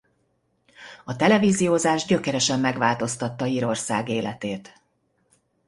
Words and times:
A 1.03 1.15
televíziózás 1.15 2.05
gyökeresen 2.05 2.59
megváltoztatta 2.59 3.45
Írország 3.45 4.09
életét. 4.09 4.73